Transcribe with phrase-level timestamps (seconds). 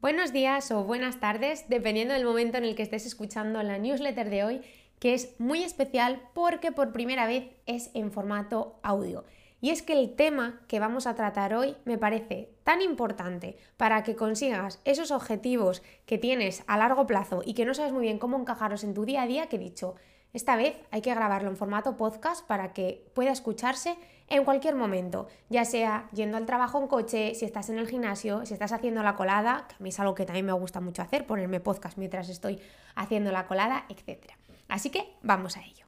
[0.00, 4.30] Buenos días o buenas tardes, dependiendo del momento en el que estés escuchando la newsletter
[4.30, 4.60] de hoy,
[5.00, 9.24] que es muy especial porque por primera vez es en formato audio.
[9.60, 14.04] Y es que el tema que vamos a tratar hoy me parece tan importante para
[14.04, 18.20] que consigas esos objetivos que tienes a largo plazo y que no sabes muy bien
[18.20, 19.96] cómo encajarlos en tu día a día que he dicho,
[20.32, 23.96] esta vez hay que grabarlo en formato podcast para que pueda escucharse
[24.30, 28.44] en cualquier momento, ya sea yendo al trabajo en coche, si estás en el gimnasio,
[28.44, 31.02] si estás haciendo la colada, que a mí es algo que también me gusta mucho
[31.02, 32.60] hacer, ponerme podcast mientras estoy
[32.94, 34.32] haciendo la colada, etc.
[34.68, 35.86] Así que vamos a ello.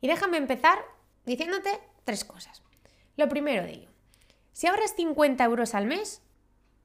[0.00, 0.78] Y déjame empezar
[1.24, 1.70] diciéndote
[2.04, 2.62] tres cosas.
[3.16, 3.90] Lo primero de ello,
[4.52, 6.22] si ahorras 50 euros al mes,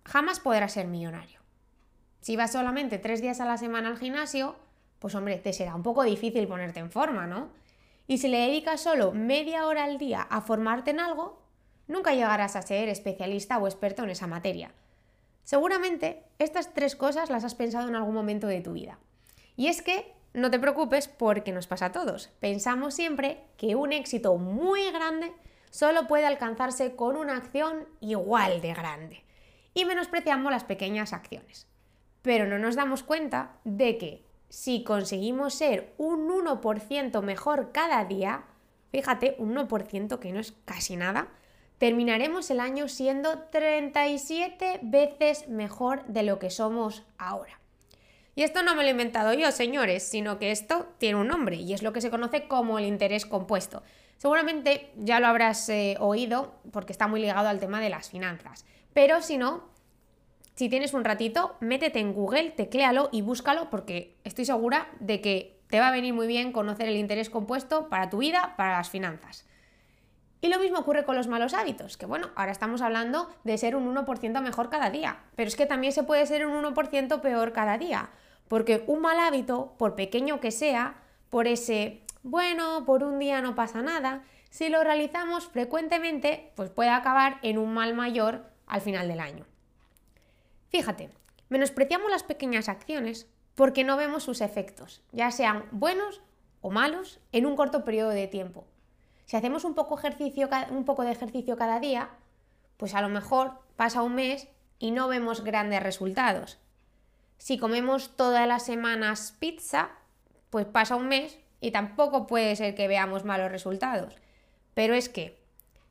[0.04, 1.40] jamás podrás ser millonario.
[2.20, 4.56] Si vas solamente tres días a la semana al gimnasio,
[5.00, 7.50] pues hombre, te será un poco difícil ponerte en forma, ¿no?
[8.08, 11.42] Y si le dedicas solo media hora al día a formarte en algo,
[11.88, 14.72] nunca llegarás a ser especialista o experto en esa materia.
[15.44, 19.00] Seguramente estas tres cosas las has pensado en algún momento de tu vida.
[19.56, 22.30] Y es que no te preocupes porque nos pasa a todos.
[22.40, 25.34] Pensamos siempre que un éxito muy grande
[25.70, 29.26] solo puede alcanzarse con una acción igual de grande.
[29.74, 31.68] Y menospreciamos las pequeñas acciones.
[32.22, 38.44] Pero no nos damos cuenta de que si conseguimos ser un 1% mejor cada día,
[38.92, 41.30] fíjate, un 1% que no es casi nada,
[41.78, 47.62] terminaremos el año siendo 37 veces mejor de lo que somos ahora.
[48.36, 51.56] Y esto no me lo he inventado yo, señores, sino que esto tiene un nombre
[51.56, 53.84] y es lo que se conoce como el interés compuesto.
[54.18, 58.66] Seguramente ya lo habrás eh, oído porque está muy ligado al tema de las finanzas,
[58.94, 59.71] pero si no,
[60.62, 65.60] si tienes un ratito, métete en Google, tecléalo y búscalo porque estoy segura de que
[65.72, 68.92] te va a venir muy bien conocer el interés compuesto para tu vida, para las
[68.92, 69.48] finanzas.
[70.40, 73.76] Y lo mismo ocurre con los malos hábitos, que bueno, ahora estamos hablando de ser
[73.76, 77.54] un 1% mejor cada día, pero es que también se puede ser un 1% peor
[77.54, 78.12] cada día,
[78.48, 80.94] porque un mal hábito, por pequeño que sea,
[81.32, 84.22] por ese, bueno, por un día no pasa nada,
[84.52, 89.51] si lo realizamos frecuentemente, pues puede acabar en un mal mayor al final del año.
[90.72, 91.10] Fíjate,
[91.50, 96.22] menospreciamos las pequeñas acciones porque no vemos sus efectos, ya sean buenos
[96.62, 98.66] o malos, en un corto periodo de tiempo.
[99.26, 100.00] Si hacemos un poco,
[100.70, 102.10] un poco de ejercicio cada día,
[102.78, 104.48] pues a lo mejor pasa un mes
[104.80, 106.58] y no vemos grandes resultados.
[107.38, 109.90] Si comemos todas las semanas pizza,
[110.50, 114.16] pues pasa un mes y tampoco puede ser que veamos malos resultados.
[114.74, 115.38] Pero es que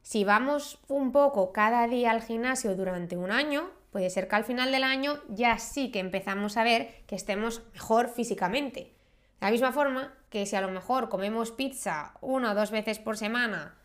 [0.02, 4.44] si vamos un poco cada día al gimnasio durante un año, puede ser que al
[4.44, 8.94] final del año ya sí que empezamos a ver que estemos mejor físicamente.
[9.40, 12.98] De la misma forma que si a lo mejor comemos pizza una o dos veces
[12.98, 13.76] por semana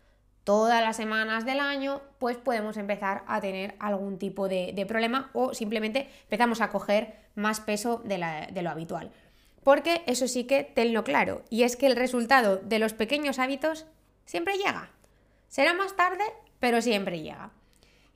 [0.44, 5.54] todas las semanas del año, pues podemos empezar a tener algún tipo de, problema o
[5.54, 9.10] simplemente empezamos a coger más peso de, de lo habitual.
[9.64, 13.86] Porque eso sí que tenlo claro, y es que el resultado de los pequeños hábitos
[14.24, 14.90] siempre llega.
[15.48, 16.22] Será más tarde,
[16.60, 17.50] pero siempre llega.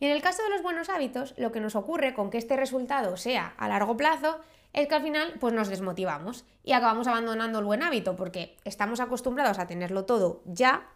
[0.01, 2.57] Y en el caso de los buenos hábitos, lo que nos ocurre con que este
[2.57, 4.41] resultado sea a largo plazo
[4.73, 9.01] es que al final pues nos desmotivamos y acabamos abandonando el buen hábito porque estamos
[9.01, 10.89] acostumbrados a tenerlo todo ya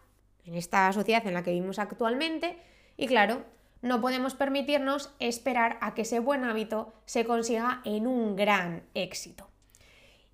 [0.43, 2.57] en esta sociedad en la que vivimos actualmente
[2.97, 3.43] y claro,
[3.81, 9.47] no podemos permitirnos esperar a que ese buen hábito se consiga en un gran éxito.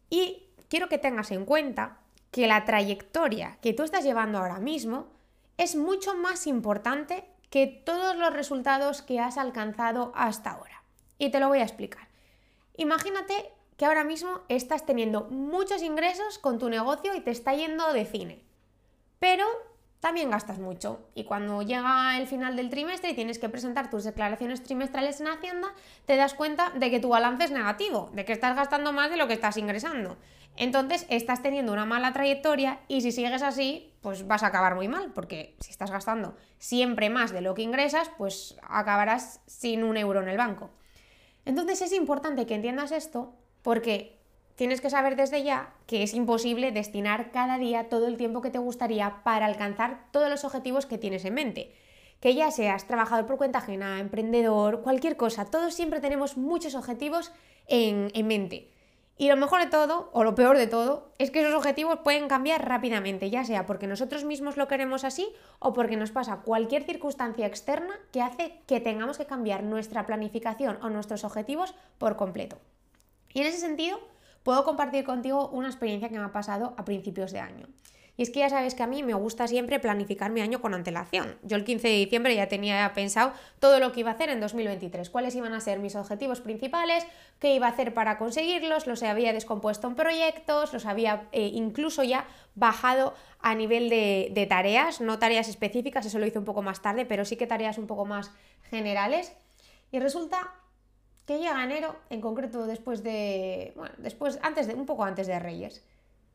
[0.10, 1.98] Y quiero que tengas en cuenta
[2.30, 5.08] que la trayectoria que tú estás llevando ahora mismo
[5.58, 10.84] es mucho más importante que todos los resultados que has alcanzado hasta ahora.
[11.20, 12.08] Y te lo voy a explicar.
[12.78, 17.92] Imagínate que ahora mismo estás teniendo muchos ingresos con tu negocio y te está yendo
[17.94, 18.46] de cine.
[19.20, 19.46] Pero
[20.02, 24.04] también gastas mucho y cuando llega el final del trimestre y tienes que presentar tus
[24.04, 25.70] declaraciones trimestrales en Hacienda,
[26.06, 29.18] te das cuenta de que tu balance es negativo, de que estás gastando más de
[29.18, 30.18] lo que estás ingresando.
[30.58, 34.88] Entonces estás teniendo una mala trayectoria y si sigues así, pues vas a acabar muy
[34.88, 39.98] mal, porque si estás gastando siempre más de lo que ingresas, pues acabarás sin un
[39.98, 40.72] euro en el banco.
[41.46, 44.21] Entonces es importante que entiendas esto porque
[44.62, 48.52] tienes que saber desde ya que es imposible destinar cada día todo el tiempo que
[48.52, 51.74] te gustaría para alcanzar todos los objetivos que tienes en mente.
[52.20, 57.32] Que ya seas trabajador por cuenta ajena, emprendedor, cualquier cosa, todos siempre tenemos muchos objetivos
[57.66, 58.70] en, en mente.
[59.18, 62.28] Y lo mejor de todo, o lo peor de todo, es que esos objetivos pueden
[62.28, 65.28] cambiar rápidamente, ya sea porque nosotros mismos lo queremos así
[65.58, 70.78] o porque nos pasa cualquier circunstancia externa que hace que tengamos que cambiar nuestra planificación
[70.84, 72.60] o nuestros objetivos por completo.
[73.34, 74.00] Y en ese sentido,
[74.44, 77.68] puedo compartir contigo una experiencia que me ha pasado a principios de año.
[78.18, 80.74] Y es que ya sabes que a mí me gusta siempre planificar mi año con
[80.74, 81.38] antelación.
[81.44, 84.40] Yo el 15 de diciembre ya tenía pensado todo lo que iba a hacer en
[84.40, 87.06] 2023, cuáles iban a ser mis objetivos principales,
[87.40, 92.04] qué iba a hacer para conseguirlos, los había descompuesto en proyectos, los había eh, incluso
[92.04, 96.62] ya bajado a nivel de, de tareas, no tareas específicas, eso lo hice un poco
[96.62, 98.32] más tarde, pero sí que tareas un poco más
[98.70, 99.34] generales.
[99.92, 100.54] Y resulta
[101.26, 105.40] que llega enero, en concreto después de, bueno, después, antes de, un poco antes de
[105.40, 105.84] Reyes,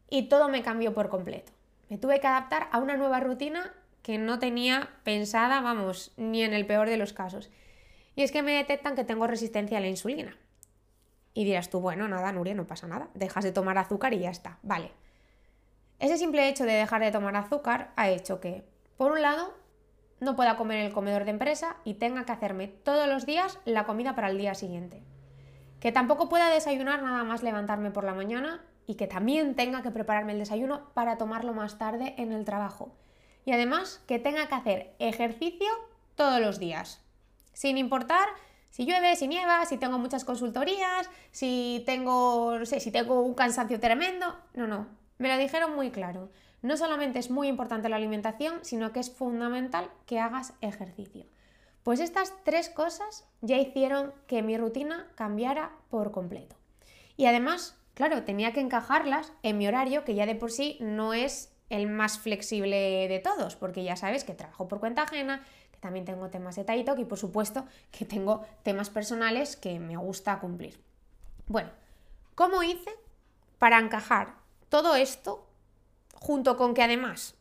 [0.09, 1.53] y todo me cambió por completo.
[1.89, 6.53] Me tuve que adaptar a una nueva rutina que no tenía pensada, vamos, ni en
[6.53, 7.51] el peor de los casos.
[8.15, 10.37] Y es que me detectan que tengo resistencia a la insulina.
[11.35, 14.31] Y dirás tú, bueno, nada, Nuria, no pasa nada, dejas de tomar azúcar y ya
[14.31, 14.93] está, vale.
[15.99, 18.65] Ese simple hecho de dejar de tomar azúcar ha hecho que,
[18.97, 19.55] por un lado,
[20.21, 23.59] no pueda comer en el comedor de empresa y tenga que hacerme todos los días
[23.65, 25.03] la comida para el día siguiente.
[25.81, 29.91] Que tampoco pueda desayunar nada más levantarme por la mañana y que también tenga que
[29.91, 32.95] prepararme el desayuno para tomarlo más tarde en el trabajo.
[33.45, 35.69] Y además que tenga que hacer ejercicio
[36.15, 37.03] todos los días,
[37.53, 38.27] sin importar
[38.77, 43.33] si llueve, si nieva, si tengo muchas consultorías, si tengo, no sé, si tengo un
[43.33, 44.37] cansancio tremendo.
[44.53, 44.87] No, no,
[45.17, 46.31] me lo dijeron muy claro.
[46.67, 51.25] No solamente es muy importante la alimentación, sino que es fundamental que hagas ejercicio.
[51.85, 56.57] Pues estas tres cosas ya hicieron que mi rutina cambiara por completo.
[57.17, 61.15] Y además, claro, tenía que encajarlas en mi horario, que ya de por sí no
[61.15, 65.79] es el más flexible de todos, porque ya sabes que trabajo por cuenta ajena, que
[65.79, 70.41] también tengo temas de Taitok y por supuesto que tengo temas personales que me gusta
[70.41, 70.83] cumplir.
[71.47, 71.71] Bueno,
[72.35, 72.91] ¿cómo hice
[73.61, 74.35] para encajar
[74.69, 75.46] todo esto
[76.27, 77.37] junto con que además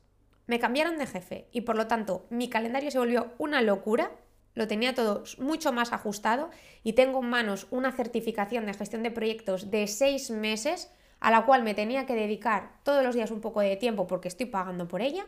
[0.45, 4.11] me cambiaron de jefe y por lo tanto mi calendario se volvió una locura?
[4.53, 6.51] Lo tenía todo mucho más ajustado
[6.83, 11.47] y tengo en manos una certificación de gestión de proyectos de seis meses a la
[11.47, 14.87] cual me tenía que dedicar todos los días un poco de tiempo porque estoy pagando
[14.87, 15.25] por ella.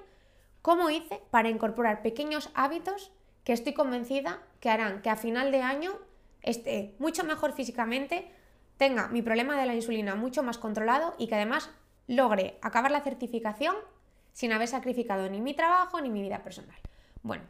[0.61, 3.11] ¿Cómo hice para incorporar pequeños hábitos
[3.43, 5.93] que estoy convencida que harán que a final de año
[6.43, 8.29] esté mucho mejor físicamente,
[8.77, 11.71] tenga mi problema de la insulina mucho más controlado y que además
[12.07, 13.75] logre acabar la certificación
[14.33, 16.77] sin haber sacrificado ni mi trabajo ni mi vida personal?
[17.21, 17.43] Bueno,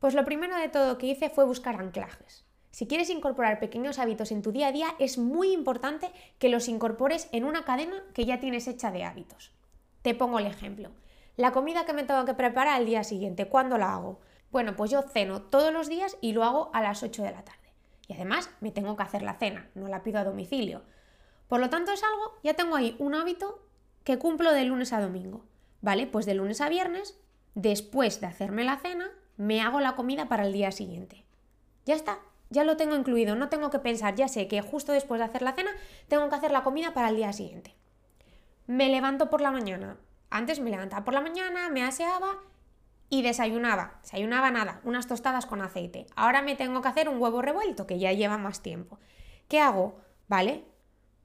[0.00, 2.44] pues lo primero de todo que hice fue buscar anclajes.
[2.70, 6.68] Si quieres incorporar pequeños hábitos en tu día a día, es muy importante que los
[6.68, 9.50] incorpores en una cadena que ya tienes hecha de hábitos.
[10.02, 10.90] Te pongo el ejemplo.
[11.36, 14.20] La comida que me tengo que preparar al día siguiente, ¿cuándo la hago?
[14.50, 17.44] Bueno, pues yo ceno todos los días y lo hago a las 8 de la
[17.44, 17.72] tarde.
[18.08, 20.82] Y además me tengo que hacer la cena, no la pido a domicilio.
[21.48, 23.65] Por lo tanto es algo, ya tengo ahí un hábito
[24.06, 25.44] que cumplo de lunes a domingo.
[25.82, 26.06] ¿Vale?
[26.06, 27.18] Pues de lunes a viernes,
[27.56, 31.24] después de hacerme la cena, me hago la comida para el día siguiente.
[31.84, 35.18] Ya está, ya lo tengo incluido, no tengo que pensar, ya sé que justo después
[35.18, 35.72] de hacer la cena
[36.06, 37.74] tengo que hacer la comida para el día siguiente.
[38.68, 39.98] Me levanto por la mañana.
[40.30, 42.38] Antes me levantaba por la mañana, me aseaba
[43.10, 43.98] y desayunaba.
[44.02, 46.06] Desayunaba nada, unas tostadas con aceite.
[46.14, 49.00] Ahora me tengo que hacer un huevo revuelto, que ya lleva más tiempo.
[49.48, 50.00] ¿Qué hago?
[50.28, 50.64] ¿Vale?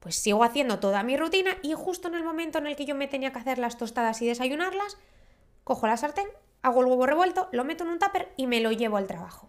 [0.02, 2.96] Pues sigo haciendo toda mi rutina y justo en el momento en el que yo
[2.96, 4.98] me tenía que hacer las tostadas y desayunarlas,
[5.62, 6.26] cojo la sartén,
[6.60, 9.48] hago el huevo revuelto, lo meto en un tupper y me lo llevo al trabajo.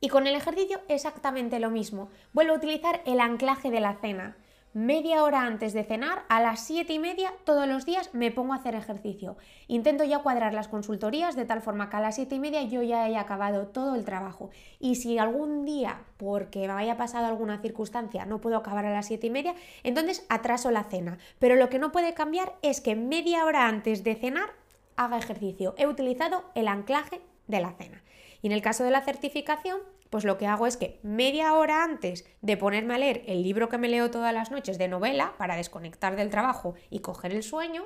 [0.00, 2.08] Y con el ejercicio exactamente lo mismo.
[2.32, 4.38] Vuelvo a utilizar el anclaje de la cena.
[4.72, 8.52] Media hora antes de cenar, a las 7 y media, todos los días me pongo
[8.52, 9.36] a hacer ejercicio.
[9.66, 12.80] Intento ya cuadrar las consultorías de tal forma que a las 7 y media yo
[12.84, 14.50] ya haya acabado todo el trabajo.
[14.78, 19.06] Y si algún día, porque me haya pasado alguna circunstancia, no puedo acabar a las
[19.06, 21.18] 7 y media, entonces atraso la cena.
[21.40, 24.50] Pero lo que no puede cambiar es que media hora antes de cenar
[24.94, 25.74] haga ejercicio.
[25.78, 28.04] He utilizado el anclaje de la cena.
[28.40, 31.84] Y en el caso de la certificación, pues lo que hago es que media hora
[31.84, 35.34] antes de ponerme a leer el libro que me leo todas las noches de novela
[35.38, 37.84] para desconectar del trabajo y coger el sueño,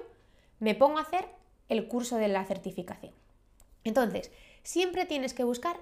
[0.59, 1.27] me pongo a hacer
[1.69, 3.13] el curso de la certificación.
[3.85, 5.77] Entonces, siempre tienes que buscar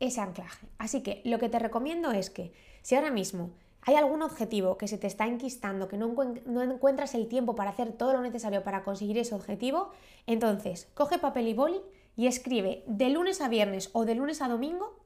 [0.00, 0.66] ese anclaje.
[0.78, 3.50] Así que lo que te recomiendo es que si ahora mismo
[3.82, 6.14] hay algún objetivo que se te está enquistando, que no,
[6.46, 9.90] no, encuentras el tiempo para hacer todo lo necesario para conseguir ese objetivo,
[10.26, 11.80] entonces coge papel y boli
[12.16, 15.03] y escribe de lunes a viernes o de lunes a domingo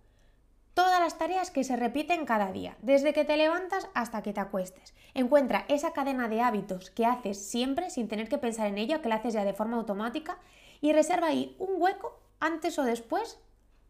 [0.79, 4.39] todas las tareas que se repiten cada día, desde que te levantas hasta que te
[4.39, 4.95] acuestes.
[5.13, 9.09] Encuentra esa cadena de hábitos que haces siempre sin tener que pensar en ello, que
[9.09, 10.39] la haces ya de forma automática
[10.81, 13.41] y reserva ahí un hueco antes o después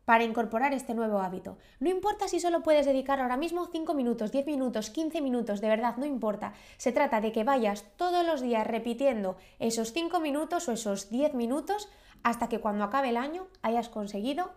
[0.06, 1.58] para incorporar este nuevo hábito.
[1.78, 5.68] No importa si solo puedes dedicar ahora mismo 5 minutos, 10 minutos, 15 minutos, de
[5.68, 6.54] verdad, no importa.
[6.78, 11.34] Se trata de que vayas todos los días repitiendo esos 5 minutos o esos 10
[11.34, 11.90] minutos
[12.22, 14.52] hasta que cuando acabe el año hayas conseguido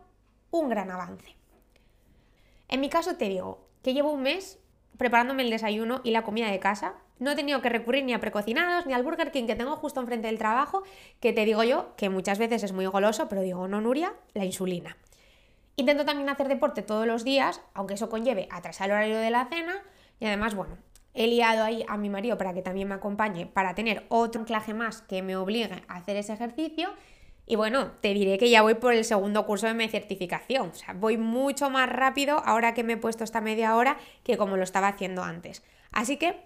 [0.49, 1.40] un gran avance.
[2.71, 4.57] En mi caso te digo que llevo un mes
[4.97, 8.21] preparándome el desayuno y la comida de casa no he tenido que recurrir ni a
[8.21, 10.83] precocinados ni al Burger King que tengo justo enfrente del trabajo,
[11.19, 14.45] que te digo yo que muchas veces es muy goloso, pero digo, no, Nuria, la
[14.45, 14.95] insulina.
[15.75, 19.45] Intento también hacer deporte todos los días, aunque eso conlleve atrasar el horario de la
[19.47, 19.83] cena
[20.21, 20.77] y además, bueno,
[21.13, 24.73] he liado ahí a mi marido para que también me acompañe para tener otro anclaje
[24.73, 26.89] más que me obligue a hacer ese ejercicio.
[27.51, 30.69] Y bueno, te diré que ya voy por el segundo curso de mi certificación.
[30.69, 34.37] O sea, voy mucho más rápido ahora que me he puesto esta media hora que
[34.37, 35.61] como lo estaba haciendo antes.
[35.91, 36.37] Así que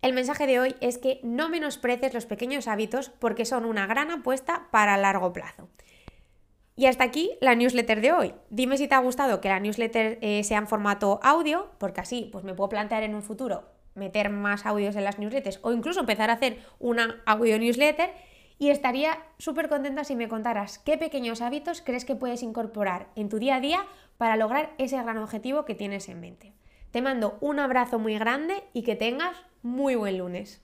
[0.00, 4.10] el mensaje de hoy es que no menosprecies los pequeños hábitos porque son una gran
[4.10, 5.68] apuesta para largo plazo.
[6.74, 8.34] Y hasta aquí la newsletter de hoy.
[8.50, 12.30] Dime si te ha gustado que la newsletter eh, sea en formato audio, porque así
[12.32, 13.62] pues me puedo plantear en un futuro
[13.94, 18.10] meter más audios en las newsletters o incluso empezar a hacer una audio newsletter.
[18.58, 23.28] Y estaría súper contenta si me contaras qué pequeños hábitos crees que puedes incorporar en
[23.28, 23.86] tu día a día
[24.18, 26.52] para lograr ese gran objetivo que tienes en mente.
[26.90, 30.60] Te mando un abrazo muy grande y que tengas muy buen lunes.